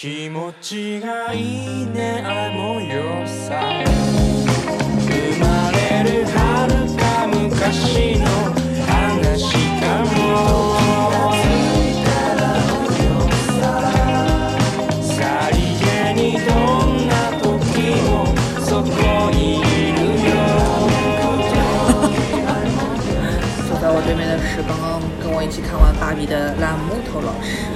[0.00, 3.60] 気持ちがいいねあの夜さ
[5.02, 8.24] 生まれる遥か昔の
[8.86, 10.14] 話かも
[15.02, 16.54] さりげにど
[16.86, 17.12] んな
[17.42, 17.50] 時
[18.06, 18.08] も
[18.62, 18.86] そこ
[19.34, 19.62] にい
[19.98, 19.98] る
[20.30, 20.38] よ
[23.68, 27.66] 坐在我对面的是刚刚跟我一起看完芭比的烂木头老师，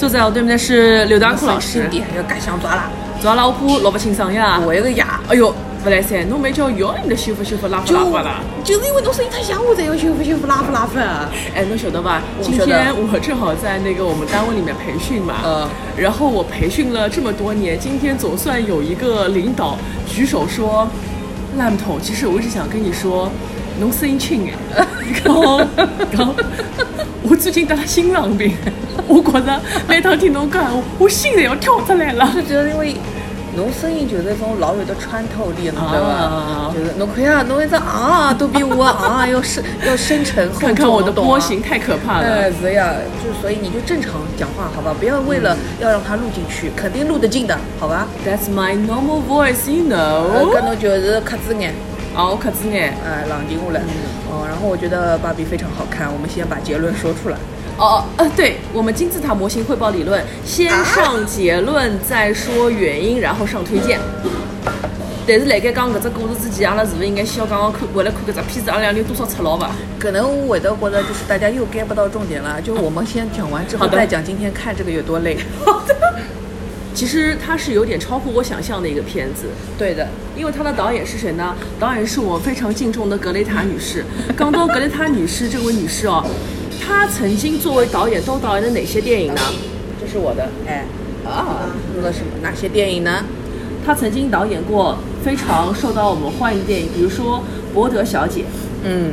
[0.00, 2.90] 坐在我对面的是刘大库老师经，典要赶想抓啦！
[3.20, 4.58] 抓老虎萝卜清爽呀！
[4.64, 5.54] 我一个牙，哎呦，
[5.84, 8.40] 不来噻，侬没叫要你的修复修复拉夫拉夫啦？
[8.64, 10.98] 就是因为侬声音太响，我才要修复修复拉夫拉夫。
[11.54, 12.22] 哎，侬晓得吧？
[12.40, 15.68] 今天我正好在那个我们单位里面培训嘛，嗯
[15.98, 19.76] 然后我培训了这么多年，今天总算有一个领导
[20.08, 20.88] 举手说，
[21.58, 23.30] 烂头，其实我一直想跟你说，
[23.78, 24.86] 侬声音轻哎，
[25.22, 25.58] 然后
[26.10, 26.34] 然后
[27.22, 28.56] 我最近得了心脏病，
[29.06, 30.64] 我觉着每趟听侬讲，
[30.98, 32.26] 我心侪要跳出来了。
[32.34, 32.96] 就觉得因为
[33.56, 36.72] 侬声音就是一种老有的穿透力，侬知道吧啊？
[36.74, 42.26] 就是侬看啊，侬一只啊都比我啊要深要深沉厚重，看看我的波形太可怕了。
[42.26, 44.94] 哎，是呀，就所以你就正常讲话，好吧？
[44.98, 50.62] 不要为了要让它录进去，肯定录得进的，好吧？That's my normal voice, you 呃，know 搿。
[50.64, 51.74] 侬就是克制眼，
[52.14, 52.94] 哦，可子眼。
[53.04, 53.80] 哎，冷静下来。
[54.30, 57.36] 哦，然后我觉得芭比非常好看，我们先把结论说出来。
[57.78, 63.98] 哦，呃，对，我们金字塔模型汇报理论，先上结论，再说原因，然后上推荐。
[65.26, 69.70] 但是辣盖讲搿只故事之前，阿拉是勿是应该先要讲讲看，为了看搿只片子，阿拉两人有多少赤佬伐？
[69.98, 75.38] 可能我会得觉得就是大家又 get 不到重点了，就我们先讲完之后好的再讲今天看这个有多累。
[76.94, 79.46] 其实它是有点超乎我想象的一个片子，
[79.78, 81.54] 对的，因为它的导演是谁呢？
[81.78, 84.04] 导演是我非常敬重的格雷塔女士。
[84.36, 86.24] 刚到格雷塔女士这位女士哦，
[86.80, 89.40] 她曾经作为导演都导演的哪些电影呢？
[90.00, 90.84] 这是我的，哎，
[91.24, 93.24] 啊，录了什么哪些电影呢？
[93.86, 97.38] 她曾经导演过非常受到我们欢迎的电影，比如说
[97.74, 98.44] 《伯德小姐
[98.84, 99.12] 嗯，》，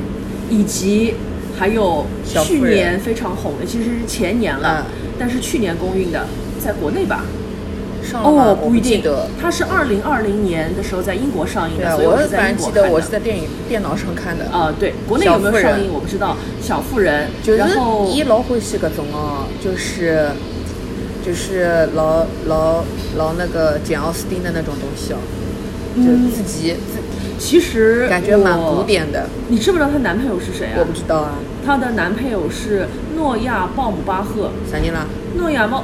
[0.54, 1.14] 以及
[1.58, 6.28] 还有去年非常红的，其实是前年了，嗯但是去年公映的，
[6.64, 7.24] 在国内吧？
[8.10, 12.90] 上了吗哦，不一定记得。，它是二零二零年的时候在英国上映的，我是在英国反正记得。
[12.90, 14.46] 我是在电影电脑上看的。
[14.52, 16.38] 呃，对，国内有没有上映我不知道。
[16.62, 20.30] 小妇人，就是然后伊老欢喜搿种哦，就是
[21.26, 22.84] 就是老老
[23.18, 25.18] 老那个简奥斯汀的那种东西哦，
[25.98, 27.00] 就嗯自己自
[27.40, 28.82] 其实感觉蛮古。
[28.84, 29.28] 典的。
[29.48, 30.84] 你知不知道她男朋友是谁啊我？
[30.86, 31.36] 不知道啊，
[31.66, 34.52] 她的男朋友是诺亚鲍姆巴赫。
[34.70, 35.06] 啥人啦？
[35.36, 35.84] 诺亚鲍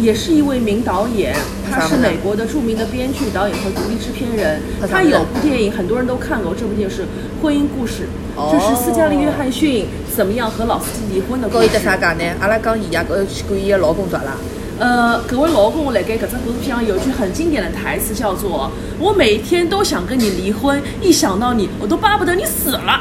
[0.00, 1.36] 也是一位名导演，
[1.70, 5.02] 他是美国的著名的编剧、导演和独立制片人他。
[5.02, 7.02] 有部电影很多人都看过，这部电影是
[7.42, 8.04] 《婚姻故事》，
[8.36, 11.84] 哦就是斯嘉丽·约翰逊怎么样和老司机离婚的故告伊得事。
[11.84, 12.24] 啥讲呢？
[12.40, 14.36] 阿拉讲伊呀，搿去管伊个老公抓啦。
[14.78, 23.00] 呃，各位老公，来给搿只故事片上有一句很经典的台词，叫做“我每天都想跟你离婚，一想到你，我都巴不得你死了。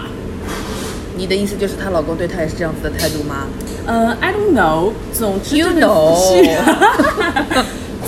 [1.20, 3.46] 你的意思就是她老公对她也是这样子的态度吗？”
[3.86, 4.94] 呃，I don't know。
[5.12, 6.50] 总之 You 这对夫妻，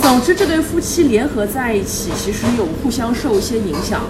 [0.00, 4.00] 总之这对夫妻联合在一起，其实有互相受一些影响。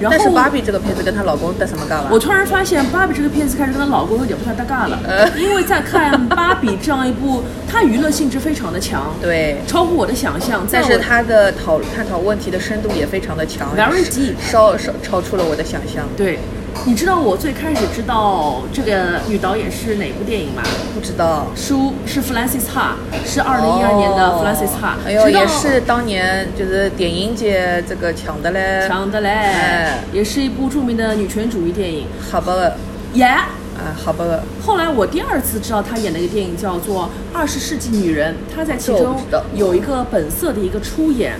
[0.00, 2.18] 然后但是芭比这个片子跟她老公搭什么干我？
[2.18, 10.66] 突然发现，芭比这个片子开始跟她老公有点不太搭嘎了，呃因为在看芭比这样一部，它娱乐性质非常的强，对，超乎我的想象。
[10.70, 16.04] 但是它的讨探讨问题的深度也非常的强 Very deep 超超超出了我的想象。
[16.16, 16.40] 对，
[16.86, 20.62] 你知道我最开始知道这个女导演是哪部电影吗？
[20.94, 21.46] 不知道。
[21.56, 22.92] 书是 Francis Ha，
[23.24, 32.06] 是二零一二年的 Francis Ha，、哎呦，也是当年就是电影界这个抢的嘞，抢的嘞，哎也是一部著名的女权主义电影。
[32.30, 32.76] 好吧的，
[33.14, 33.48] 耶、啊，
[33.96, 39.16] 好吧的，后来我第二次知道她演的一个电影叫做《二十世纪女人》，她在其中
[39.54, 41.38] 有一个本色的一个出演。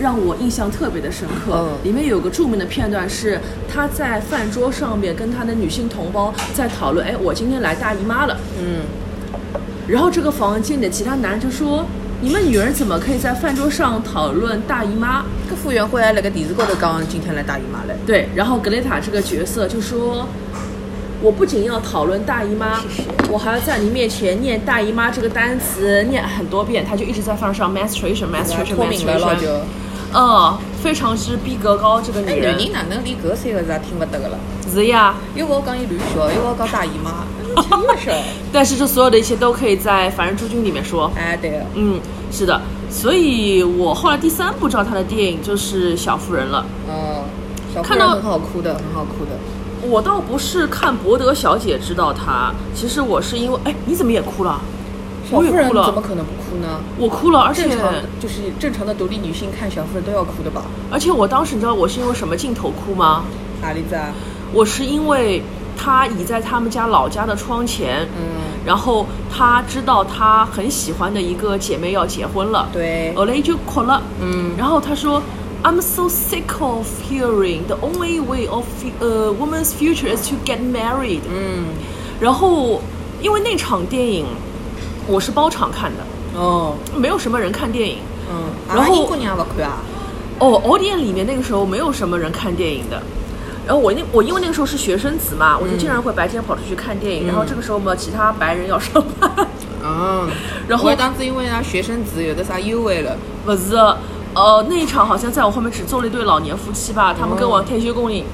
[0.00, 1.78] 让我印象特别的深刻，嗯。
[1.84, 3.38] 里面有个著名的片段是
[3.72, 8.82] 他在饭桌上面跟他的女性同胞在讨论，哎，我今天来大姨妈了，嗯，
[9.86, 11.84] 然后这个房间里的其他男人就说
[12.22, 15.24] ：“你们女人怎么可以在饭桌上讨论大姨妈？
[15.50, 20.26] 搿傅园慧还辣盖电视高头讲今天来大姨妈嘞？”，对，然后格雷塔这个角色就说
[21.20, 22.80] ：“我不仅要讨论大姨妈，
[23.30, 28.26] 我还要在你面前念大姨妈这个单词念很多遍。”他就一直在放上 menstruation
[30.12, 32.64] 嗯，非常之逼格高这个哎，女人男。
[32.64, 34.38] 人哪能连搿三个字也听勿得个了？
[34.72, 37.24] 是呀，又勿好讲伊卵小，又勿好讲大姨妈，
[37.62, 38.12] 听勿晓。
[38.52, 41.10] 但是这所有的一切都可以在《凡人诸君》里面说。
[41.16, 42.00] 哎，对个，嗯，
[42.32, 42.60] 是的，
[42.90, 46.64] 所以我后来第三部知道他的电影就是《小妇人》了。
[46.88, 47.24] 嗯，
[47.74, 49.30] 小妇看到人很好哭的，很好哭的。
[49.82, 54.60] 我倒不是看博德小姐知道她，其实我是因为，哎，你怎么也哭了？
[55.30, 56.80] 小妇人我也哭了怎么可能不哭呢？
[56.98, 57.68] 我哭了，而且
[58.18, 60.62] 就是正常的独立女性看小妇人都要哭的吧？
[60.90, 63.24] 而且我当时你知道我是因为什么镜头哭吗？
[63.62, 64.12] 哪里在？
[64.52, 65.40] 我是因为
[65.78, 74.02] 他倚在他们家老家的窗前，嗯，然后他知道他很喜欢的一个姐妹要结婚了，对，后来就哭了。
[74.20, 75.22] 嗯然后他说
[75.62, 78.64] ，I'm so sick of hearing the only way of
[79.00, 81.20] uh woman's future is to get married。
[81.32, 81.66] 嗯，
[82.20, 82.82] 然后
[83.22, 84.26] 因为那场电影
[85.10, 87.98] 我是包场看的，哦，没有什么人看电影。
[88.30, 89.78] 嗯，然后英国人也不看啊？
[90.38, 93.02] 哦，欧店里面那个时候没有什么人看电影的。
[93.66, 97.26] 然后我那我因为那个时候是学生子嘛，我就经常会白天跑出去看电影。
[97.26, 99.30] 然后这个时候嘛，其他白人要上班，
[99.82, 100.28] 嗯，
[100.68, 103.76] 然后我当时因为他学生子有的啥优惠了，不是，
[104.34, 108.24] 呃，那一场好像在我后面只坐了一对老年夫妻吧，他们跟我退休共影。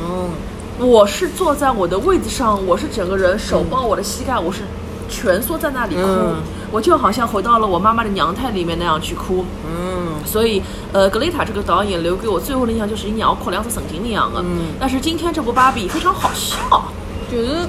[0.00, 0.28] 嗯，
[0.78, 4.62] 我是坐在我的位子上，我是整个人手抱我的膝盖，我是
[5.08, 6.36] 蜷缩在那里哭，嗯
[6.70, 9.44] 我就好像回到了我妈妈的娘胎里面那样去哭。
[9.66, 10.62] 嗯，所以，
[10.92, 14.40] 呃，格雷塔这个导演留给我最后的印象就是一鸟哭两次神经那样的。
[14.42, 16.84] 嗯但是今天这部芭比非常好笑。
[17.30, 17.66] 就是。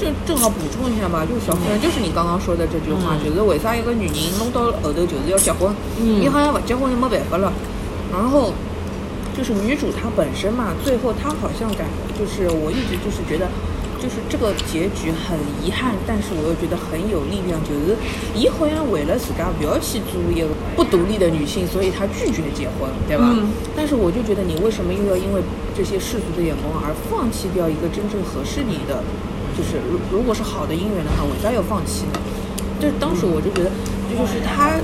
[0.00, 7.52] 正正好补充一下吧，就是小妇人，就是你刚刚说的这句话，就是为啥一个女人弄到后头就是要结婚，嗯你好像不结婚就没办法了。
[8.10, 8.52] 然后
[9.36, 11.86] 就是女主她本身嘛，最后她好像感
[12.18, 13.46] 就是我一直就是觉得，
[14.02, 17.94] 就是这个结局很遗憾，但是我又觉得很有力量，就是
[18.34, 23.30] 伊好像为了自家不要去做一个不独立的女性，所以她拒绝结婚，对吧？
[23.30, 23.46] 嗯
[23.76, 25.40] 但是我就觉得你为什么又要因为
[25.72, 29.04] 这些世俗的眼光而放弃掉一个真正合适你的？
[29.56, 32.18] 就是如如果是好的姻缘的话，为啥要放弃呢？
[32.80, 33.70] 就当时我就觉得，
[34.10, 34.74] 这就是她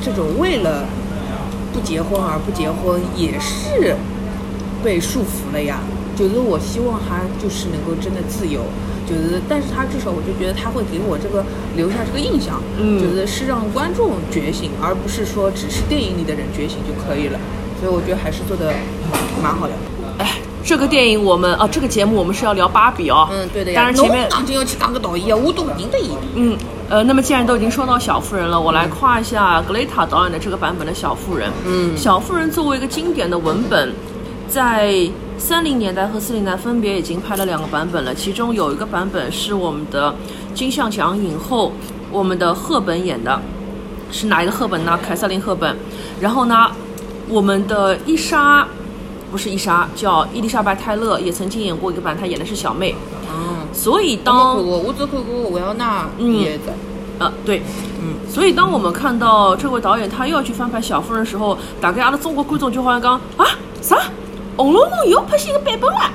[0.00, 0.86] 这种为了
[1.72, 3.96] 不结婚而不结婚，也是
[4.84, 5.80] 被束缚了呀。
[6.28, 8.60] 就是我希望他就是能够真的自由，
[9.08, 11.42] 就是但是他至少我就觉得他会给我这个
[11.74, 17.38] 留下这个印象，嗯就是是让观众觉醒，而不是说只是电影里的人觉醒就可以了。
[17.80, 18.70] 所以我觉得还是做的
[19.42, 19.72] 蛮好的。
[20.18, 23.26] 哎，这个电影我们啊，这个节目我们是要聊芭比哦。
[23.32, 23.76] 嗯，对的呀。
[23.76, 26.10] 当然前面侬当真要去当个导演啊，我都不认得伊。
[26.34, 26.58] 嗯，
[26.90, 31.50] 呃，那么既然都已经说到小妇人了，我来夸一下格雷塔导演的这个版本的小妇人。
[31.64, 33.94] 嗯小妇人作为一个经典的文本，
[34.46, 34.92] 在
[35.40, 40.14] 三零年代和四零年代分别已经拍了两个版本了，其中有一个版本是我们的
[40.54, 41.72] 金像奖影后，
[42.12, 43.40] 我们的赫本演的，
[44.12, 44.96] 是哪一个赫本呢？
[45.02, 45.74] 凯瑟琳赫本。
[46.20, 46.70] 然后呢，
[47.28, 48.68] 我们的伊莎。
[49.30, 52.96] 不是伊莎，叫伊丽莎白·泰勒，也曾经演过一个版，她演的是小妹。
[53.32, 56.72] 嗯，所以当我只看过维奥娜嗯演的。
[57.20, 57.62] 呃，对，
[58.02, 63.46] 嗯，所以当我们看到这位导演他又要去翻拍小妇人的时候，大概阿拉中国观众就好像讲啊
[63.80, 63.96] 啥，
[64.56, 66.10] 红楼梦又要拍新个版本了，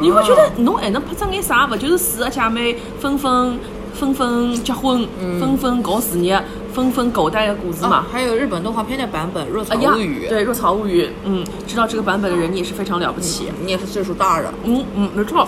[0.00, 1.66] 你会觉得侬还能拍出眼啥？
[1.66, 3.58] 不就是四个姐妹纷纷
[3.94, 5.06] 纷纷结婚，
[5.40, 13.48] 纷纷搞事业，纷纷狗带的故事嘛啊？，还有日本动画片的版本《若草物语》，对《若草物语》，嗯，知道这个版本的人你也是非常了不起。
[13.64, 14.54] 你也是岁数大了。
[14.64, 15.46] 嗯嗯，没错，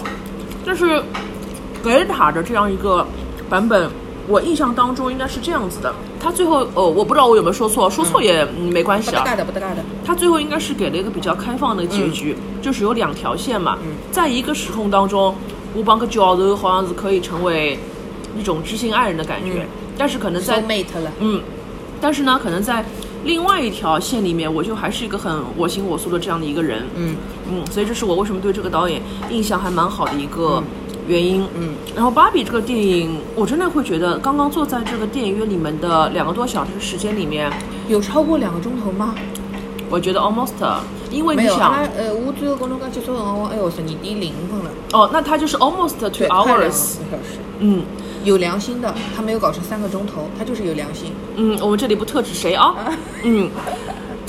[0.67, 1.01] 就是
[1.83, 3.07] 格雷塔的这样一个
[3.49, 3.89] 版本，
[4.31, 5.93] 我印象当中应该是这样子的。
[6.21, 9.25] 他最后，呃，我不知道我有没有说错，说错也、嗯没关系啊。
[9.25, 9.83] 不的，不得干的。
[10.05, 13.77] 他最后应该是给了一个比较开放的结局，就是有两条线嘛，
[14.13, 15.35] 在一个时空当中，
[15.75, 17.79] 我帮个教授好像是可以成为
[18.39, 19.67] 一种知心爱人的感觉，
[19.99, 20.63] 但是可能在。
[21.19, 21.43] 嗯，
[22.01, 22.85] 但是呢，可能在
[23.25, 26.87] 另外一条线里面，我就还是一个很我行我素的这样的一个人。
[26.95, 27.17] 嗯
[27.51, 30.63] 嗯，所以这是我为什么对这个导演印象还蛮好的一个
[31.07, 31.47] 原因。
[31.57, 37.51] 嗯，然后《芭比》这个电影，我真的会觉得，刚刚坐在这个电影院里面的两个多小时的时间里面，
[37.89, 39.15] 有超过两个钟头吗？
[39.91, 40.53] 我觉得 almost，
[41.11, 41.35] 因为。
[41.35, 44.71] 你想，呃，我最后跟侬讲结束辰光，哎呦，十二点零分了。
[44.93, 46.71] 哦，那他就是 almost two hours。
[47.11, 47.39] 小时。
[47.59, 47.83] 嗯
[48.23, 51.11] 有良心的，他没有搞成三个钟头，他就是有良心。
[51.37, 52.75] 嗯，我们这里不特指谁啊。
[53.25, 53.51] 嗯，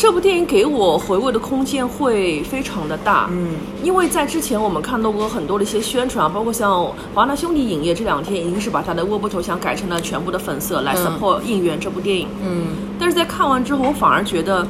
[0.01, 3.29] 这部电影给我回味的空间会非常的大。
[3.31, 3.49] 嗯
[3.83, 12.27] 因为在之前我们看到过很多的一些宣传，包括像华纳兄弟影业这两天已经是把它的窝波头像改成了全部的粉色来嗯 support 应援这部电影。
[12.43, 14.65] 嗯但是在看完之后，我反而觉得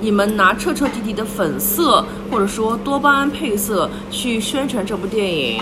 [0.00, 5.60] 你们拿彻彻底底的粉色或者说多巴胺配色去宣传这部电影，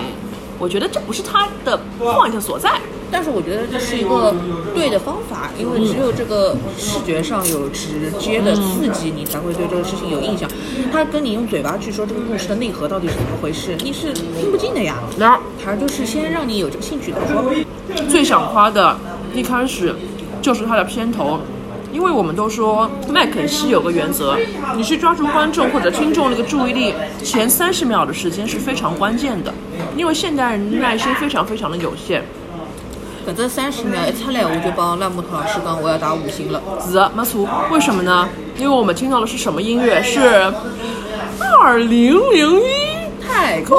[0.58, 2.78] 我觉得这不是它的 point 所在。
[3.10, 4.34] 但是我觉得这是一个
[4.74, 10.48] 对的方法，因为只有这个视觉上有直接的刺激，你才会对这个事情有印象。
[10.92, 14.96] 他跟你用嘴巴去说这个故事的内核到底是怎么回事，你是听不进的呀。
[15.16, 17.52] 那他就是先让你有这个兴趣再说。
[18.08, 18.96] 最想夸的，
[19.32, 19.94] 一开始
[20.42, 21.38] 就是它的片头，
[21.92, 24.36] 因为我们都说麦肯锡有个原则，
[24.76, 26.92] 你去抓住观众或者听众那个注意力，
[27.22, 29.54] 前三十秒的时间是非常关键的，
[29.96, 32.24] 因为现代人耐心非常非常的有限。
[33.26, 36.60] 搿只三十秒一出来，我就帮烂木头老师讲我要打五星了。
[36.84, 37.48] 是的，没错。
[37.70, 38.28] 为什么呢？
[38.56, 40.02] 因为我们听到的是什么音乐？
[40.02, 40.52] 是
[41.40, 43.78] 二零零一太空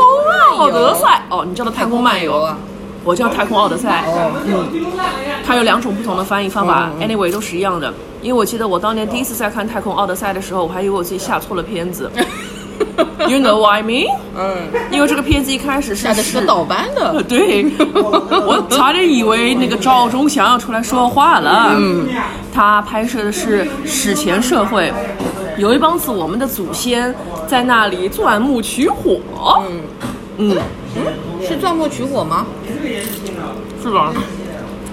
[0.58, 1.24] 奥德赛。
[1.30, 2.58] 哦，你叫它太空漫游啊？
[3.04, 4.04] 我叫太空奥德赛。
[4.08, 4.86] 哦，嗯，
[5.46, 7.94] 它有两种不同的翻译方法、嗯 a n y w a y 都是一样的。
[8.24, 12.10] 因为我记得我当年第一次在看《太空奥德赛》的时候，我还以为我自己下错了片子。
[13.28, 14.08] you know what I mean？
[14.38, 17.24] 嗯，因为这个片子一开始是是个盗版的呃。
[17.28, 21.76] 对， 我差点以为那个赵忠祥要出来说话了。
[21.78, 22.08] 嗯，
[22.54, 24.92] 他拍摄的是史前社会，
[25.58, 27.14] 有一帮子我们的祖先
[27.48, 29.20] 在那里钻木取火。
[29.68, 29.82] 嗯
[30.38, 30.58] 嗯，
[31.48, 32.46] 是钻木取火吗？
[33.82, 34.14] 是吧？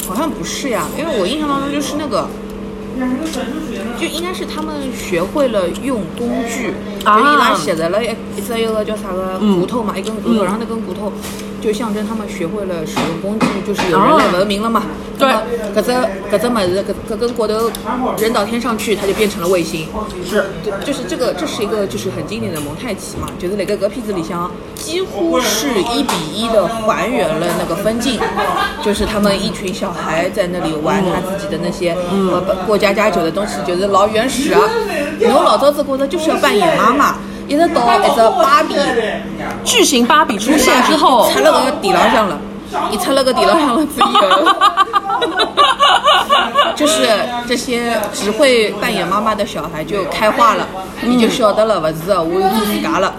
[0.08, 2.28] 好像不是呀，因为我印象当中就是那个，
[3.98, 7.18] 就应该是他们学会了用工具，啊。
[7.18, 11.12] 就伊拉写在了一一只一个叫啥个骨头嘛，一根骨头，然后那根骨头
[11.62, 14.82] 就象征他们学会了使用工具，就是有人类文明了嘛。
[15.16, 15.28] 对
[15.74, 15.92] 搿只
[16.30, 17.70] 搿只么子，搿搿根骨头
[18.18, 19.86] 扔到天上去，它就变成了卫星。
[20.28, 20.44] 是。
[20.64, 28.18] 对，就是这个，这是一个就是很经典的蒙太奇嘛，就是那个搿片子里向几乎是一比一的还原了那个分镜，
[28.82, 34.60] 就是他们一群小孩在那里玩他自己的那些呃过家家酒的东西，就是老原始啊。
[35.22, 37.14] 侬老早子觉得就是要扮演妈妈，
[37.48, 38.74] 一直到一只芭比
[39.64, 42.38] 巨型芭比出现之后，出了个地浪向了，
[42.90, 44.10] 伊出了个地浪向了之后。
[46.74, 47.08] 就是
[47.46, 50.66] 这些只会扮演妈妈的小孩就开化了，
[51.02, 53.12] 你就晓得了，不是我有自家了。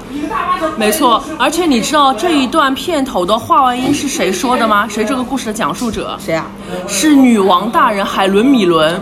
[0.77, 4.87] 没错，而且你知道这一段片头的话外音是谁说的吗？
[4.89, 6.17] 谁这个故事的讲述者？
[6.19, 6.47] 谁啊？
[6.87, 8.99] 是女王大人海伦米伦，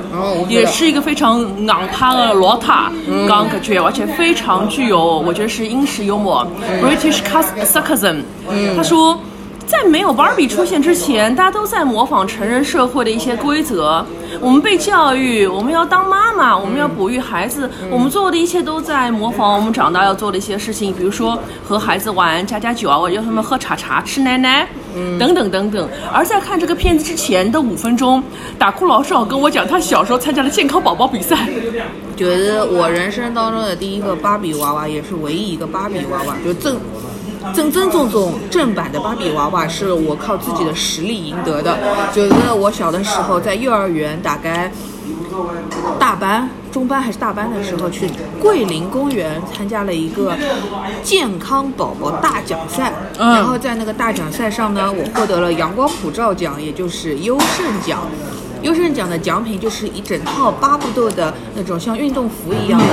[0.49, 2.91] 也是一个非常硬派的老太，
[3.27, 6.45] 刚感觉，而且非常具有，我觉得是英式幽默、
[6.81, 7.19] British
[7.63, 8.23] sarcasm。
[8.75, 9.17] 他说。
[9.67, 14.05] 在没有芭比出现之前，大家都在模仿成人社会的一些规则。
[14.39, 24.67] 我们被教育，我们要当妈妈，我们要哺育孩子，我们做的一切都在模仿我们长大要做的一些事情，比如说和孩子玩家家酒啊，或者要他们喝茶茶、吃奶奶，
[25.19, 25.87] 等等等等。
[26.11, 28.21] 而在看这个片子之前的五分钟，
[28.57, 31.47] 打哭老师好跟我讲，他小时候参加了健康宝宝比赛。
[32.15, 36.77] 觉得我人生当中的第一个芭比娃娃，也是唯一一个芭比娃娃，就正
[37.53, 41.77] 正正宗宗正版的芭比娃娃，是我靠自己的实力赢得的。
[42.13, 44.71] 就是我小的时候在幼儿园，大概
[45.99, 50.35] 大班、中班还是大班的时候，去桂林公园参加了一个
[51.03, 58.01] 健康宝宝大奖赛，嗯然后在那个大奖赛上呢，我获得了阳光普照奖，也就是优胜奖。
[58.61, 62.85] 优胜奖的奖品就是一整套巴布豆的那种像运动服一样的，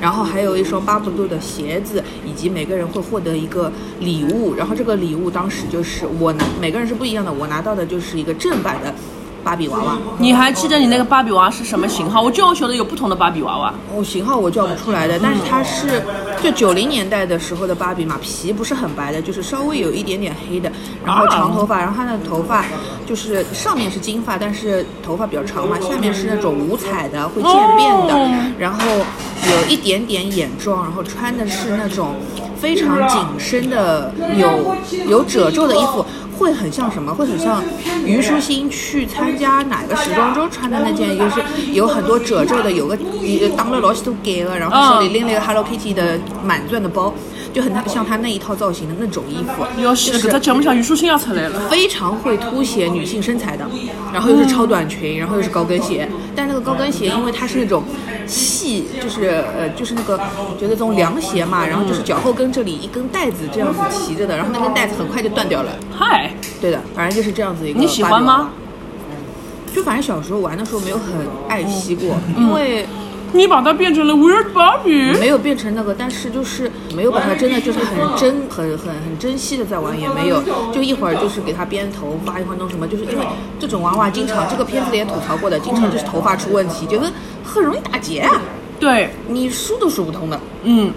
[0.00, 4.54] 然后还有一双巴布豆的鞋子，以及每个人会获得一个礼物。
[4.54, 8.94] 然后这个礼物当时就是我拿，每个人是不一样的，我拿到的就是一个正版的
[9.42, 9.98] 芭比娃娃。
[10.18, 12.20] 你还记得你那个芭比娃娃是什么型号？
[12.20, 13.72] 我就要晓得有不同的芭比娃娃。
[13.94, 16.02] 我型号我叫不出来的，但是它是
[16.42, 20.70] 就九零年代的时候的芭比嘛，皮不是很白的，就是稍微有一点点黑的，
[21.04, 22.64] 然后长头发，然后她的头发
[23.06, 32.14] 就是上面是金发，但是头发比较长嘛，下面是那种五彩的，会渐变的，哦然后有一点点眼妆，然后穿的是那种
[32.56, 34.76] 非常紧身的有
[35.08, 36.04] 有褶皱的衣服。
[36.40, 37.14] 会很像什么？
[37.14, 37.62] 会很像
[38.06, 41.42] 虞书欣去参加哪个时装周穿的那件，就是
[41.72, 47.12] 有很多褶皱的，有个呃打了老许多改的，然后手里拎了一个 Hello Kitty 的满钻的包，
[47.52, 51.68] 就很像她那一套造型的那种衣服，要是搿只节目像虞书欣要出来了。
[51.68, 53.66] 非常会凸显女性身材的，
[54.12, 57.82] 然后又是超短裙，然后又是高跟鞋，但那个高跟鞋因为它是那种
[58.26, 60.18] 细，就是呃就是那个
[60.60, 65.72] 就那种凉鞋嘛，然后就是脚后跟这里一根带子这样子提着的，然后那根带子很快就断掉了。
[65.96, 67.80] 嗨，对的，反正就是这样子一个。
[67.80, 68.50] 你喜欢吗？
[69.74, 71.06] 就反正小时候玩的时候没有很
[71.48, 72.84] 爱惜过，因为
[73.32, 75.18] 你把它变成了 Weird Barbie。
[75.18, 83.24] 没有变成那个，但是就是没有把它真的就是很珍很很很珍惜的在玩，也没有，就一会儿就是给它编头发，一会儿弄什么，就是因为
[83.58, 87.10] 这种娃娃经常这个片子里也吐槽过的，经常就是头发出问题，觉得
[87.44, 88.40] 很容易打结啊，
[88.78, 90.40] 对，你梳都梳不通的。
[90.64, 90.92] 嗯，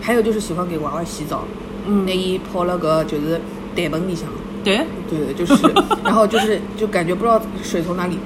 [0.00, 1.44] 还有就是喜欢给娃娃洗澡，
[1.86, 2.04] 嗯。
[2.04, 3.40] 那一泡那个就是
[3.74, 4.28] 蛋盆里向，
[4.62, 5.54] 对，对，就是，
[6.04, 8.18] 然后就是就感觉不知道水从哪里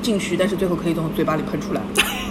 [0.00, 1.80] 进去，但是最后可以从嘴巴里喷出来。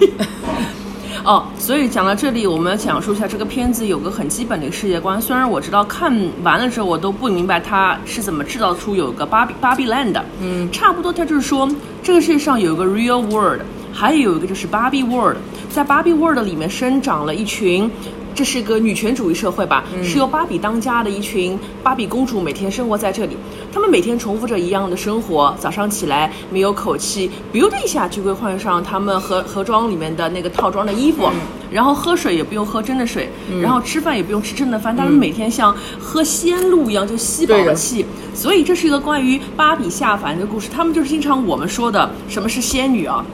[1.24, 5.22] 哦，所以讲到这里，我们讲述一下这个片子有个很基本的一个世界观。
[5.22, 10.26] 虽然我知道看完了之后，我都不明白它是怎么制造出有个芭比芭比 land 的。
[10.42, 11.70] 嗯，差不多，它就是说
[12.02, 13.62] 这个世界上有一个 real world，
[13.94, 15.38] 还有一个就是芭比 world。
[15.70, 17.90] 在芭比 world 里面生长了一群。
[18.34, 19.84] 这是个女权主义社会吧？
[20.04, 23.38] 是由芭比当家的一群芭比公主每天生活在这里。
[23.74, 31.30] 她们每天重复着一样的生活，早上起来没有口气，biu 的一下就会换上她们盒盒装里面的那个套装的衣服，
[31.72, 33.30] 然后喝水也不用喝真的水，
[33.62, 38.06] 然后吃饭也不用吃真的饭，她们每天像喝鲜露一样就吸饱了气。
[38.34, 43.26] 所以这是一个关于芭比下凡的故事，她们就是经常我们说的什么是仙女啊，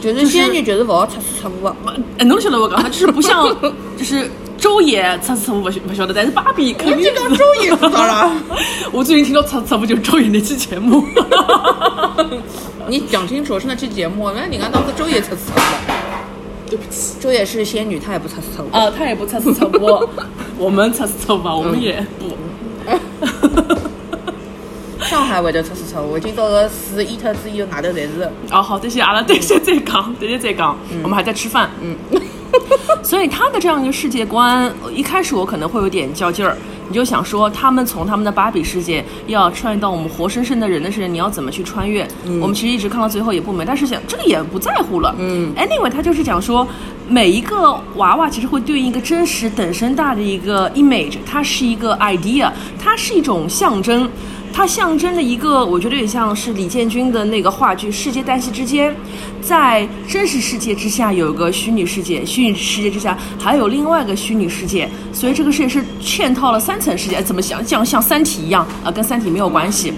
[0.00, 1.76] 就是仙女就是不好出错错误的。
[2.18, 3.44] 哎，侬晓得我讲，啥就是不像，
[3.96, 8.32] 就是周爷擦擦我不不晓得，但是芭比肯定这个周也 知道了。
[8.92, 11.04] 我最近听到测测不就是周也那期节目，
[12.88, 15.96] 你讲清楚是那期节目，那人家当时周也出错误了。
[16.68, 18.76] 对不起周也是仙女，她也不出错误。
[18.76, 20.08] 啊，她也不擦擦擦不，
[20.58, 22.36] 我们擦擦擦吧，我们也不。
[25.16, 28.30] 上海会得出错误，今朝个水淹脱之后，外头侪是。
[28.52, 31.70] 哦，好，这些阿拉等一下再讲，等一下再讲，我们还在吃饭。
[31.80, 31.96] 嗯，
[33.02, 36.54] 所以他的这样一个世界观，一开始我可能会有点较劲儿，
[36.90, 42.06] 你就想说，他们从他们的芭比世界要穿越到我们活生生的人的世界，你要怎么去穿越？
[42.38, 45.14] 我们其实一直看到最后也不明白，但是想这个也不在乎了。
[45.18, 46.68] 嗯，anyway，他就是讲说，
[47.08, 54.06] 每一个娃娃其实会对应一个真实等身大的一个 image，它是一个 idea，它是一种象征。
[54.56, 58.96] 它象征着一个，我觉得有点像是李建军的那个话剧《世界旦夕》之间，
[59.42, 67.22] 在真实世界之下有一个虚拟世界，虚拟世界之下还有另外一个虚拟世界，所以这个世界是嵌套了三层世界。
[67.22, 69.92] 怎么想，像像《三体》一样啊、跟《三体》没有关系。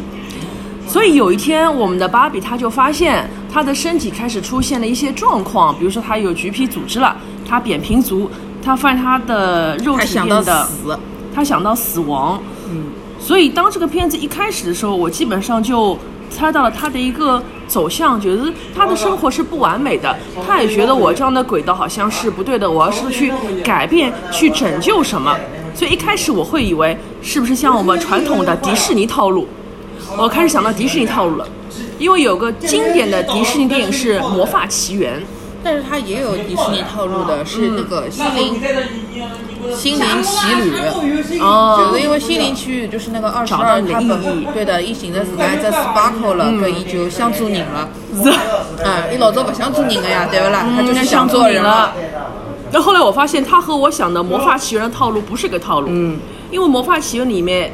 [0.88, 7.16] 所以有一天，我们的芭比她就发现她的身体开始出现了一些状况，比如说她有橘皮组织了，
[7.48, 8.28] 她扁平足，
[8.60, 10.98] 她发现她的肉体变得死，
[11.32, 12.86] 他想到死亡，嗯，
[13.28, 15.98] 所以当这个片子一开始的时候，我基本上就
[16.30, 20.16] 猜到了他的一个走向，觉得他的生活是不完美的，
[20.46, 23.30] 他也觉得我这样的轨道好像是不对的，我要是去
[23.62, 25.36] 改变、去拯救什么，
[25.74, 29.46] 所以一开始我会以为是不是像我们传统的迪士尼套路，
[30.16, 31.46] 我开始想到迪士尼套路了，
[31.98, 35.20] 因为有个经典的迪士尼电影是《魔法奇缘》。
[35.62, 38.60] 但是它也有迪士尼套路的，是那个心灵
[39.74, 40.72] 心灵奇旅。
[41.40, 47.88] 哦就是因为心灵奇旅就是那个二十二，他意义本对的，伊寻着自家一只 sparkle 了，搿伊就想做人了。
[48.84, 50.64] 啊，伊老早不想做人的呀，对不啦？
[50.74, 51.92] 他就是想做人了。。
[52.70, 55.88] 那后来我发现，他和我想的《魔法奇缘》的套路不是一个套路。
[55.90, 56.18] 嗯，
[56.50, 57.72] 因为《魔法奇缘》里面，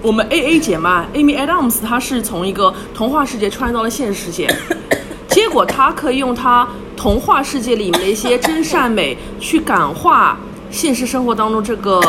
[0.00, 4.48] 我们 A A 姐嘛，Amy Adams，她是从一个童话世界穿越到了现实世界，
[5.28, 10.36] 结果她可以用她童话世界里面的一些真善美去感化
[10.68, 12.00] 现实生活当中这个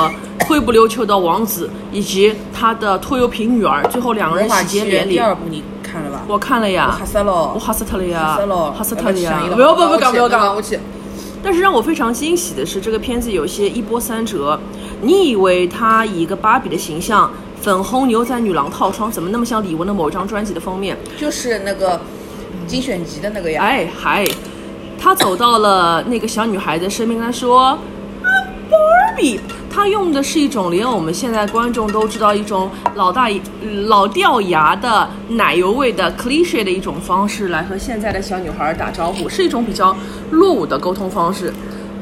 [0.47, 5.11] 灰不溜秋的王子以及他的拖油瓶女儿，最后两个人喜结连理。
[5.13, 6.23] 第二部你看了吧？
[6.27, 9.43] 我看了我呀吓，死了，我吓死他了呀吓死了，，吓死特了呀！
[9.47, 10.79] 不不要不要不要不要讲我去。
[11.43, 14.59] 但是让我非常惊喜的是，这个片子有些一波三折。
[15.01, 20.97] 你以为他以一个芭比的形象，粉红牛仔女郎套装，怎么那么像李玟的某张专辑的封面？
[21.17, 22.01] 就是那个
[22.67, 23.61] 精选集的那个呀。
[23.63, 24.25] 哎嗨，
[25.01, 27.79] 他走到了那个小女孩的身边，他说：“啊
[28.69, 29.39] ，Barbie。”
[29.71, 33.29] 他用的是一种连我们现在观众都知道一种老大
[33.85, 39.95] 老掉牙的奶油味的 cliche 的一种方式来和现在的小女孩打招呼，是一种比较
[40.31, 41.53] 落伍的沟通方式。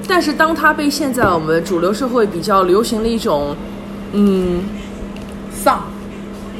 [0.08, 3.56] 但是当他被现在我们主流社会比较流行的一种，
[4.14, 4.64] 嗯，
[5.52, 5.84] 丧，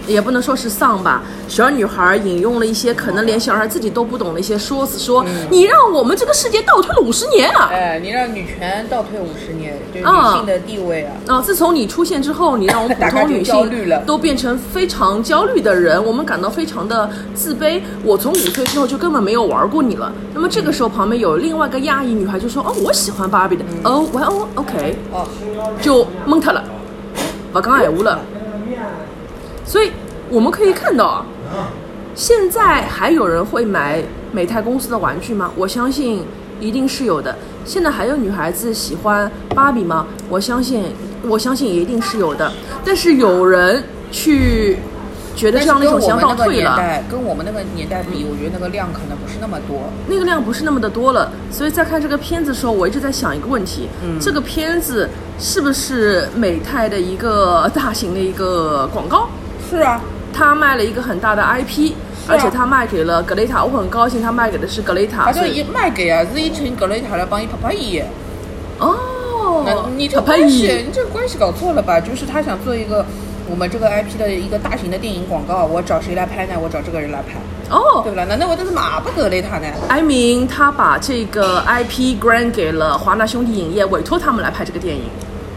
[0.08, 7.70] 也不能说是丧吧，小女孩引用了一些可能连小孩自己都不懂的一些说辞，说、你让我们这个世界倒退了五十年啊！
[7.72, 11.14] 哎，你让女权倒退五十年，就是啊女性的地位啊。
[11.28, 13.70] 啊，自从你出现之后，你让我 们普通女性
[14.06, 17.82] 都变成非常焦虑的人，我们感到非常的自卑。
[18.04, 20.12] 我从五岁之后就根本没有玩过你了。
[20.34, 23.66] 那么这个时候旁边有另外一个亚裔女孩就说：“哦，我喜欢芭比的。
[23.84, 25.28] 哦，well OK，哦，
[25.82, 26.64] 就蒙他了，
[27.52, 28.20] 不讲闲话了。
[29.68, 29.92] 所以
[30.30, 31.28] 我们可以看到啊，
[32.16, 34.02] 现在还有人会买
[34.32, 35.52] 美泰公司的玩具吗？
[35.58, 36.24] 我相信
[36.60, 37.36] 一定是有的。
[37.66, 40.08] 现在还有女孩子喜欢芭比吗？
[40.30, 40.86] 我相信，
[41.28, 42.50] 我相信也一定是有的。
[42.86, 44.78] 但是有人去
[45.36, 46.78] 觉得这样的一种想法倒退了。
[46.78, 49.90] 代跟我们那个年代比，我觉得那个量可能不是那么多。
[50.08, 53.90] 那个量不是那么的多了，所以在看这个片子的时候，我一直在想一个问题：
[54.22, 59.28] 这个片子是不是美泰的一个大型的一个广告？
[59.70, 60.02] 是啊，
[60.34, 61.92] 他卖了一个很大的 IP，、
[62.28, 68.02] 而且他卖给了格雷塔，我很高兴他卖给的是格雷塔，而且伊卖给啊，是一群格雷塔来帮伊拍拍伊。
[68.80, 72.00] 哦那，你这关系，一你这个关系搞错了吧？
[72.00, 73.06] 就是他想做一个
[73.50, 76.54] 我们这个 IP 的一个大型的电影广告，我找谁来拍呢？
[76.62, 77.40] 我找这个人来拍，
[77.76, 78.24] 哦对不啦？
[78.26, 79.66] 难道我这是马不格雷塔呢？
[79.90, 85.04] 艾明他把这个 IP grant 给了华纳兄弟影业，委托他们来拍这个电影。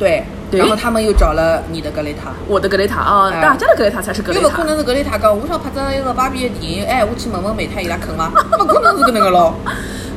[0.01, 2.33] 对，然后他们又找了你的格雷塔。
[2.49, 4.43] 我的格雷塔啊，哎大家的格雷塔才是格雷塔。
[4.43, 8.33] 又不可能是格雷塔讲，我想拍张一个芭比的电影，哎，我去问问美泰伊拉肯吗？
[8.59, 9.55] 不可能是搿能个咯。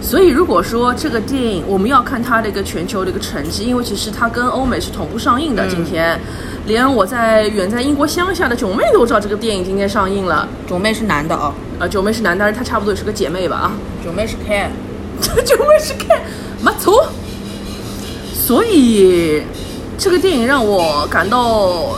[0.02, 5.68] 所以如果说这个电影我们要看它的一个全球的一个成绩，因为其实它跟欧美是同步上映的。
[5.68, 6.20] 今天，
[6.66, 10.48] 连我在远在英国乡下的囧妹都知道这个电影今天上映了。
[10.66, 13.72] 九妹是男的啊，呃，九妹是男，但是她差不多也是个姐妹吧啊。
[14.04, 14.70] 九妹是 Ken，
[15.44, 16.22] 九妹是看，
[16.62, 17.06] 没错。
[18.34, 19.42] 所以
[19.98, 21.98] 这个电影让我感到，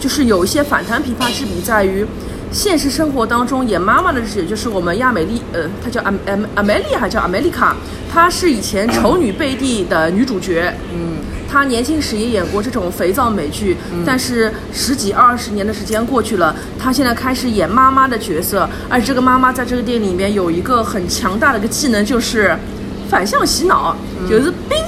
[0.00, 2.06] 就是有一些反弹琵琶之笔，在于
[2.50, 7.76] 现实生活当中演妈妈的这些，就是我们亚美丽，呃，她叫阿阿阿梅丽还叫阿梅丽卡，
[8.12, 10.72] 她是以前《丑女贝蒂》的女主角。
[10.94, 11.16] 嗯，
[11.50, 22.56] 她年轻时也演过这种肥皂美剧，但是十几二十年的时间过去了，她现在开始演妈妈的角色，而这个妈妈在这个电影里面有一个很强大的一个技能，就是
[23.10, 23.96] 反向洗脑，
[24.30, 24.78] 就是冰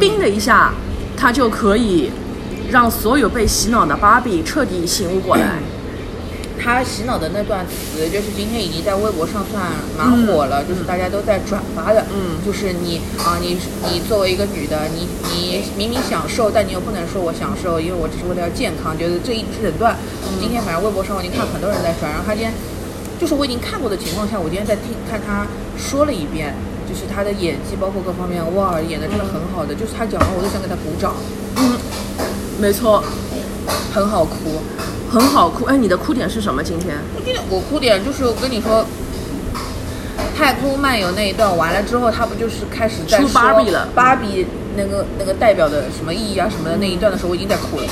[0.00, 0.72] 冰的一下，
[1.16, 2.10] 她就可以
[2.70, 5.58] 让所有被洗脑的芭比彻底醒悟过来。
[6.58, 9.62] 他洗脑的那段词，就是今天已经在微博上算
[9.96, 12.04] 蛮火了，就是大家都在转发的。
[12.12, 19.94] 嗯就是你啊，你你作为一个女的，你你明明享受，但你又不能说我享受，因为我只是为了要健康，就是这一整段。
[20.40, 22.50] 今天反正微博上我已经看很多人在转，然后他今天
[23.20, 25.46] 就是我已经看过的情况下，我今天在听看他
[25.78, 26.56] 说了一遍，
[26.96, 31.12] 就是他的演技包括各方面，哇，演的真的很好的，就是他讲完我都想给他鼓掌，
[31.56, 31.76] 嗯
[32.58, 33.04] 没错，
[33.92, 34.62] 很好哭。
[35.12, 35.66] 很好哭。
[35.66, 36.64] 哎，你的哭点是什么？
[36.64, 36.96] 今天？
[37.14, 38.86] 我记得我哭点就是我跟你说，
[40.34, 47.84] 太空漫游那一段完了之后，他不就是开始在出说芭比了芭比那个那个代表的什么意义啊什么的那一段的时候，我已经在哭了。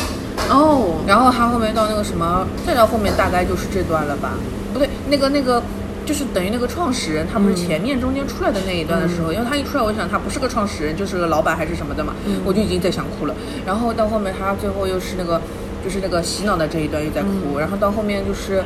[0.48, 4.32] 哦，然后他后面到那个什么，再到后面大概就是这段了吧？
[4.72, 5.62] 不对，那个那个。
[6.04, 12.14] 就是等于那个创始人，他不是前面中间出来的那一段的时候，因为他一出来，我想他不是个创始人，就是个老板还是什么的嘛，
[12.44, 13.34] 我就已经在想哭了。
[13.66, 15.40] 然后到后面他最后又是那个，
[15.82, 18.62] 就是那个洗脑的这一段又在哭，然后到后面就是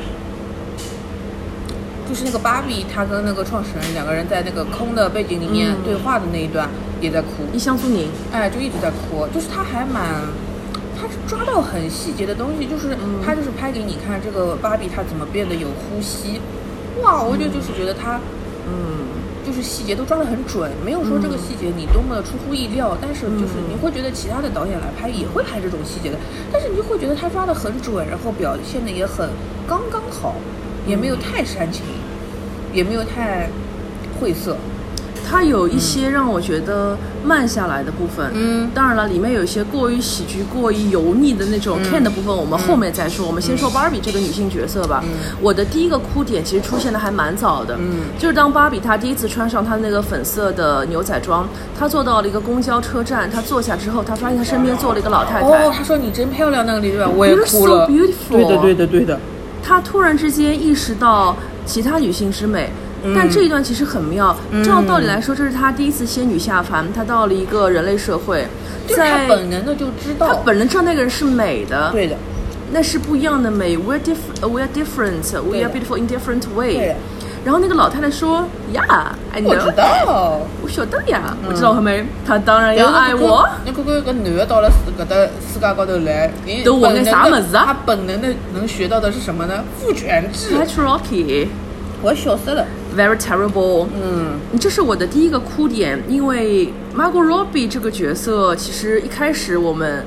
[2.09, 5.85] 就是那个芭比，他跟那个创始人两个人在那个空的背景里面嗯。
[5.85, 6.69] 对话的那一段
[7.01, 8.09] 也在哭，一厢苏宁。
[8.33, 10.05] 哎，就一直在哭，就是他还蛮，
[10.99, 13.21] 他是抓到很细节的东西，就是嗯。
[13.25, 16.41] 他就是拍给你看这个芭比她怎么变得有呼吸，
[17.03, 18.21] 哇，我就就是觉得他
[18.67, 19.07] 嗯，
[19.47, 26.19] 就是细节都抓得很准，没有说这个细节你多么的出乎意料，但是就是你会觉得其他的导演来拍也会拍这种细节的，
[26.53, 29.31] 但是你就会觉得他抓得很准，然后表现的也很
[29.67, 30.35] 刚刚好，
[30.87, 31.85] 也没有太煽情，
[32.73, 33.49] 也没有太
[34.21, 34.57] 晦涩，
[35.31, 38.31] 它有一些让我觉得慢下来的部分。
[38.35, 43.27] 嗯当然了，里面有一些过于喜剧、过于油腻的那种 Ken 的部分，我们后面再说。
[43.27, 45.05] 我们先说 Barbie 这个女性角色吧。
[45.41, 51.47] 我的第一个哭点其实出现的还蛮早的，嗯就是当芭比她第一次穿上她那个粉色的牛仔装，
[51.79, 55.47] 她坐到了一个公交车站，她坐下之后，她发现她身边坐了一个老太太。
[55.47, 57.87] 哦，她说你真漂亮那个里边，我也哭了。
[57.87, 59.21] beautiful 对的，对的，对的。
[59.63, 61.37] 她突然之间意识到
[61.67, 62.71] 其他女性之美。
[63.05, 68.47] 嗯但这一段其实很妙，照道理来说，这是他第一次仙女下凡，他到了一个人类社会，
[68.87, 70.35] 就是他在本能的就知道，他。
[70.45, 72.17] 本能知道那个人是美的，对的，
[72.73, 73.77] 那是不一样的美。
[73.77, 76.97] We're different, we're different, we are beautiful in different way 的。
[77.45, 80.41] 然后那个老太太说：“Yeah，I 我知道。
[80.61, 83.49] 我晓得呀，我知道后面她当然要爱我。。
[83.65, 89.65] 你看看搿男的到了搿搭世界高头来，你都学眼本能的啥么子啊他本能的能学到的是什么呢？
[89.81, 90.51] 父权制。
[90.53, 91.47] Patriarchy,
[92.03, 92.65] 我笑死了。
[92.97, 93.87] very terrible。
[93.95, 100.05] 嗯，这是我的第一个哭点，因为 Margot Robbie 这个角色，其实一开始我们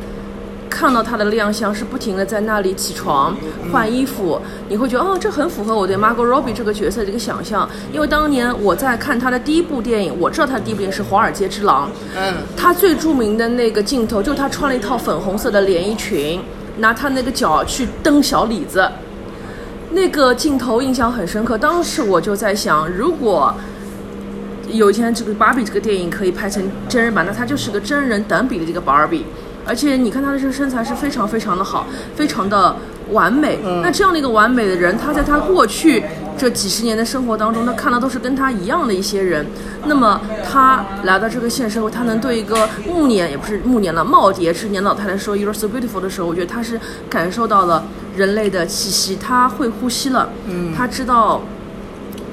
[0.70, 3.36] 看到她的亮相是不停的在那里起床
[3.72, 7.70] 换衣服，你会觉得哦，这很符合我对 Margot Robbie 这个角色的一个想象。
[7.94, 16.42] 因为当年我在看她的第一部电影，我知道她的第一部电影是《华尔街之狼》，嗯，她最著名的那个镜头就是她穿了一套粉红色的连衣裙，
[16.78, 18.90] 拿她那个脚去蹬小李子。
[19.94, 23.54] 那个镜头印象很深刻，当时我就在想，如果
[24.70, 29.26] 有一天这个芭比这个电影可以拍成真人版，那它就是个真人等比的这个芭比，
[29.66, 32.76] 而且你看她的这个身材是非常非常的好，非常的
[33.12, 33.60] 完美。
[33.84, 36.04] 那这样的一个完美的人，他在他过去
[36.38, 39.46] 这几十年的生活当中，他看到都是跟他一样的一些人。
[39.86, 47.84] 那么他来到这个现实社会，他能对一个暮年也不是暮年了，耄耋之年老太太说 “You're so beautiful” 的时候，我觉得他是感受到了
[48.16, 51.42] 人类的气息，他会呼吸了，嗯，他知道。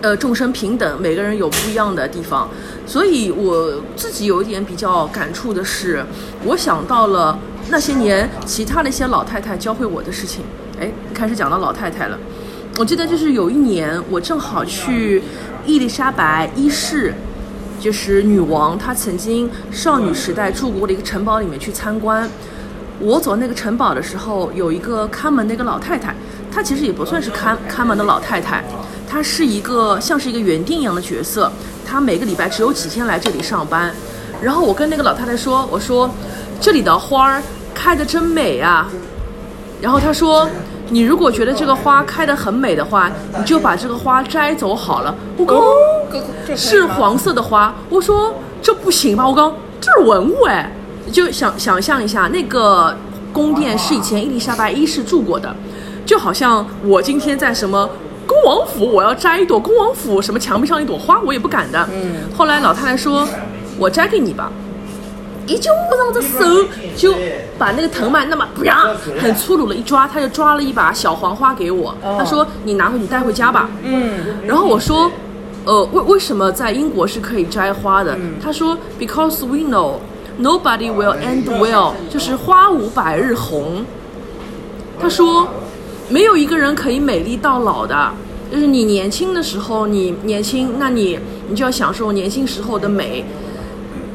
[0.01, 2.49] 呃，众生平等，每个人有不一样的地方，
[2.87, 6.07] 所以我自己有一点比较感触的是，
[6.45, 7.37] 我想到了
[7.69, 10.45] 那些年其他的一些老太太教会我的事情。
[10.79, 12.17] 哎，开始讲到老太太了。
[12.79, 15.21] 我记得就是有一年，我正好去
[15.67, 17.13] 伊丽莎白一世，
[17.81, 22.31] 就是女王，她曾经少女时代住过的一个城堡里面去参观。
[23.01, 26.15] 我走那个城堡的时候，有一个看门的一个老太太，
[26.51, 28.65] 她其实也不算是看看门的老太太，
[29.09, 30.79] 她是一个像是一个园丁。
[30.79, 31.51] 一样的角色，
[31.87, 33.93] 她每个礼拜只有几天来这里上班。
[34.41, 36.09] 然后我跟那个老太太说，我说
[36.61, 37.43] 这里的花儿
[37.75, 38.89] 开得真美啊。
[39.81, 40.49] 然后她说，
[40.91, 45.15] 你如果觉得这个花开得很美的话，你就把这个花摘走好了。
[45.37, 45.61] 我刚
[46.57, 49.29] 是黄色的花，我说这不行吧？
[49.29, 50.73] 我刚这是文物哎，
[51.11, 52.97] 就想想象一下，那个
[53.33, 55.55] 宫殿是以前伊丽莎白一世住过的，
[56.07, 57.89] 就好像我今天在什么
[58.27, 61.89] 恭王府，我要摘一朵恭王府什么墙壁上一朵花，我也不敢的。
[61.93, 63.27] 嗯后来老太太说，
[63.79, 64.51] 我摘给你吧。
[65.47, 67.15] 一就握上这手，就
[67.57, 68.87] 把那个藤蔓那么啪
[69.19, 71.95] 很粗鲁的一抓，他就抓了一把小黄花给我。
[72.03, 75.11] 他说：“你拿回你带回家吧。”嗯，然后我说，
[75.65, 78.15] 呃，为为什么在英国是可以摘花的？
[78.45, 79.95] 他说，because we know
[80.41, 83.85] nobody will end well，就是花无百日红。
[85.01, 85.49] 他说，
[86.09, 88.11] 没有一个人可以美丽到老的，
[88.51, 93.25] 就是你年轻的时候，你年轻，那你你就要享受年轻时候的美，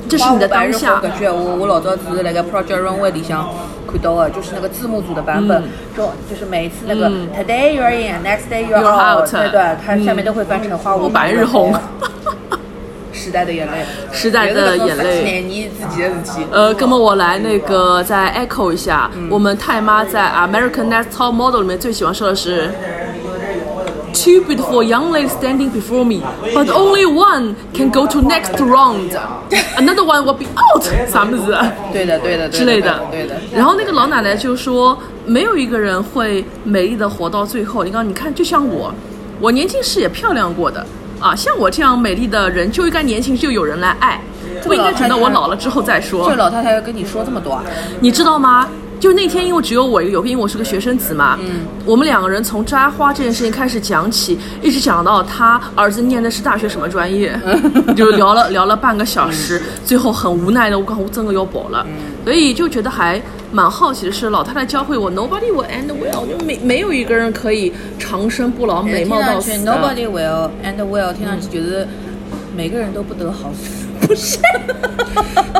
[0.10, 1.02] 这是你的当下。
[1.02, 3.50] 搿句我我老早只是那个 Project Runway 里向
[3.88, 5.64] 看到的，就是那个字幕组的版本，
[5.96, 11.74] 就就是每一次那个嗯 Today you're in，Next day you're out，out 对对，它下面都会翻成花无百日红。
[13.24, 15.72] 时代的眼泪，时代的眼泪。
[16.52, 22.70] 呃，那么我来那个再 echo 一下，我们太妈在 American Next Top Model 里面最喜欢说的是。
[24.14, 26.22] Two beautiful young ladies standing before me,
[26.54, 29.10] but only one can go to next round.
[29.76, 30.84] Another one will be out.
[31.10, 31.58] 啥么子？
[31.92, 33.02] 对的，对的，对的之类的。
[33.10, 33.36] 对的。
[33.54, 37.84] 然后那个老奶奶就说，没有一个人会美丽的活到最后。
[37.84, 38.94] 你看你看，就像我，
[39.42, 40.86] 我年轻时也漂亮过的
[41.24, 44.20] 啊，像我这样美丽的人就应该年轻就有人来爱，
[44.62, 46.30] 不应该等到我老了之后再说。
[46.30, 47.64] 这老太太要跟你说这么多啊？
[48.02, 48.68] 你知道吗？
[49.04, 57.38] 就那天，因为只有我一个有，因为我是个学生子嘛，嗯，我们两个人从摘花这件事情开始讲起，一直讲到他儿子念的是大学什么专业，
[57.98, 61.86] 就聊了聊了半个小时，最后很无奈的，我刚我真的要跑了，
[62.24, 69.70] 所以就觉得还蛮好奇的是，老太太教会我，nobody will end well，就没没有一个人可以长生不老、美貌到死的。
[69.70, 71.86] Nobody will end well，听上去觉得
[72.56, 73.83] 每个人都不得好死。
[74.02, 74.38] 不是，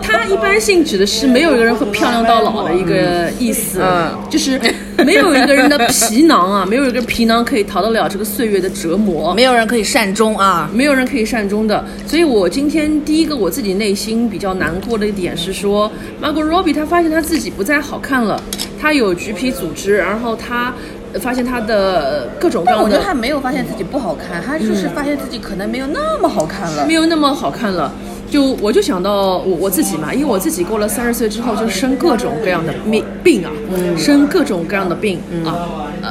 [0.02, 4.60] 它一般性指的是没有一个人会漂亮到老的一个意思，嗯就是
[5.06, 10.70] 没有一个人的皮囊啊，没有一个皮囊可以逃得了这个岁月的折磨， 没有人可以善终啊！
[10.74, 11.84] 没有人可以善终的。
[12.06, 15.92] 所以我今天第一个我自己内心比较难过的一点是说
[16.22, 18.42] ，Margot Robbie 她发现她自己不再好看了，
[18.80, 20.74] 她有橘皮组织，然后她。
[21.22, 26.88] 发现她的各种各样的但我觉得他没有发现自己不好看，他就是发现自己可能没有那么好看了。
[26.88, 27.94] 没有那么好看了。
[28.34, 33.52] 就我就想到我我自己嘛，因为我自己过了三十岁之后就生各种各样的病病啊，
[33.96, 36.10] 生各种各样的病、啊，呃，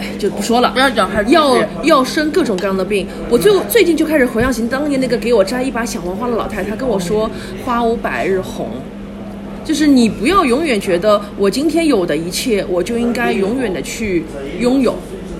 [0.00, 3.06] 哎就不说了，不要要生各种各样的病。
[3.28, 7.30] 我就最近就开始回想起当年那个给我摘一把小黄花的老太太，她跟我说
[7.66, 8.70] “花无百日红”。
[9.62, 14.24] 就是你不要永远觉得我今天有的一切，我就应该永远的去
[14.58, 14.94] 拥有，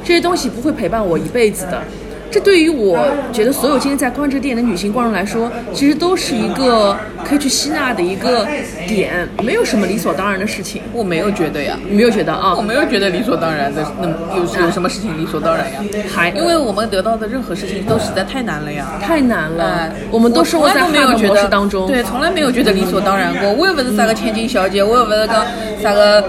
[0.04, 1.82] 这些东西不会陪伴我一辈子的。
[2.30, 8.46] 这对于我觉得所有今天在观这个电影的女性观众来说，其实都是一个可以去吸纳的一个
[8.86, 10.82] 点，没有什么理所当然的事情。
[10.92, 12.62] 我没有觉得呀，你没有觉得啊我？
[12.62, 15.80] 没有觉得理所当然的，那么有有什么事情理所当然呀？
[16.12, 18.98] 还因为我们得到的任何事情都实在太难了呀。
[19.00, 21.86] 太难了哎，，我们都生活在没有觉得当中。
[21.86, 23.52] 对，从来没有觉得理所当然过。
[23.52, 25.44] 我也不是啥个千金小姐，我也不是讲
[25.80, 26.22] 啥个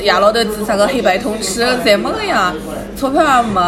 [0.00, 2.52] 夜老头子，啥个黑白通吃，侪没个呀。
[2.98, 3.60] 钞票也没，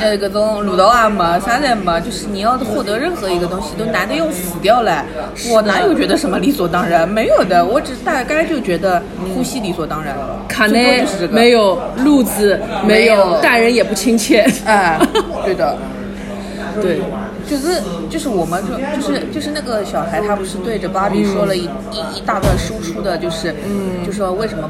[0.00, 2.00] 呃，搿种路道也没，啥侪没。
[2.00, 5.04] 就是你要获得任何一个东西，都难得要死掉了。
[5.50, 7.06] 我哪有觉得什么理所当然？
[7.08, 9.02] 没有的，我只大概就觉得
[9.34, 10.16] 呼吸理所当然。
[10.48, 14.46] 卡内这个没有，路子没有待人也不亲切。
[14.64, 14.98] 哎，
[15.44, 15.76] 对的。
[16.80, 17.00] 对，
[17.48, 17.80] 就是
[18.10, 24.68] 就是我们就就是就是那个小孩，他不是对着芭比说了一、一一大段输出的，就是嗯，就说为什么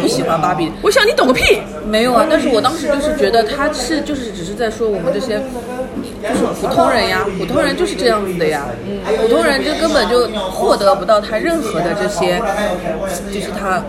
[0.00, 0.70] 不喜欢芭比？
[0.82, 1.58] 我想你懂个屁！
[1.86, 5.85] 没有啊，但是我当时就是觉得他是就是只是在说我们这些就是
[6.22, 12.40] 就是普通人呀，普通人就是这样子的呀，嗯普通人就根本就获得不到他任何的这些，
[13.32, 13.82] 就是他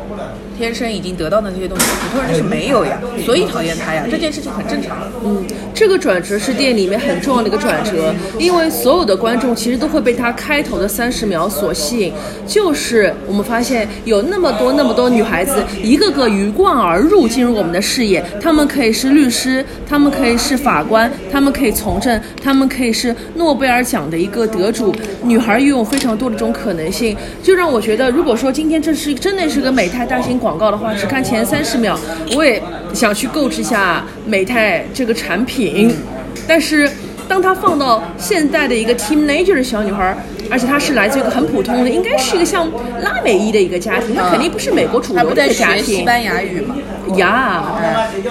[0.57, 4.97] 天生已经得到的那些东西，普通人就是没有呀，所以讨厌他呀，这件事情很正常。
[5.23, 12.13] 嗯，这个转折是电影里面很重要的一个转折，因为所有的观众其实都会被他开头的三十秒所吸引，
[12.47, 31.97] 就是我们发现有那么多那么多女孩子，一个个鱼贯而入进入我们的视野，她们可以是律师，她们可以是法官，她们可以从重振，她们可以是诺贝尔奖的一个得主，女孩拥有非常多的这种可能性，就让我觉得，如果说今天这是真的是个美泰大型广告的话，只看前三十秒，
[32.35, 32.61] 我也
[32.93, 35.93] 想去购置下美泰这个产品，
[36.47, 36.89] 但是。
[37.29, 40.15] 当它放到现在的一个 teenager 的小女孩，
[40.49, 42.65] 而且她是来自一个很普通的，应该是一个像
[43.01, 46.03] 拉美裔的一个家庭，她肯定不是美国主流的一个家学西。
[46.03, 46.77] 班牙语嘛？
[47.15, 47.63] 呀，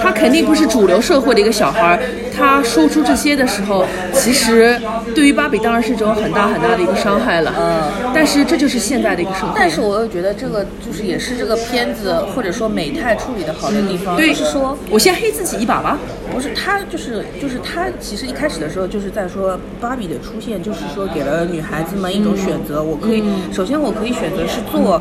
[0.00, 1.98] 他肯定不是主流社会的一个小孩儿。
[2.36, 4.78] 他说出这些的时候，其实
[5.14, 7.54] 对于芭比当然是一种很大很大的一个伤害了。
[7.58, 9.52] 嗯，但是这就是现在的一个社会。
[9.56, 15.98] 但是我又觉得这个就是也是这个片子或者说美泰处理的好的地方，对，就是说我先黑自己一把吧。
[16.32, 25.00] 不是他就是就是他其实一开始的时候就是在说芭比的出现就是说给了女孩子们一种选择，我可以首先我可以选择是做。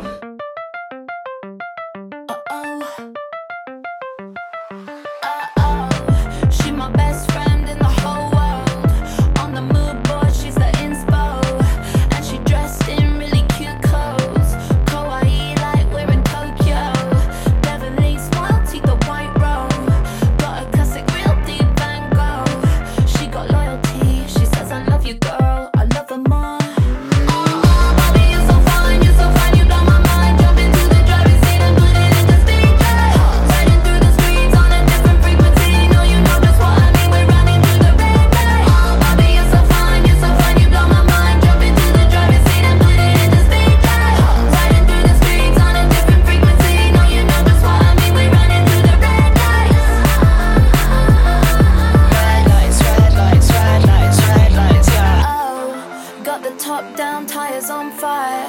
[56.42, 58.48] Got the top down, tires on fire.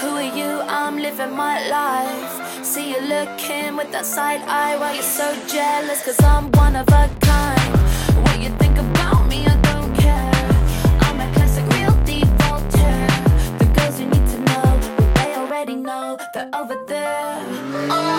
[0.00, 0.60] Who are you?
[0.68, 2.64] I'm living my life.
[2.64, 6.88] See you looking with that side eye Why you're so jealous, cause I'm one of
[6.88, 7.72] a kind.
[8.24, 10.32] What you think about me, I don't care.
[11.06, 13.08] I'm a classic, real deep Voltaire.
[13.58, 14.68] The girls you need to know,
[14.98, 17.38] well, they already know they're over there.
[17.94, 18.11] Oh,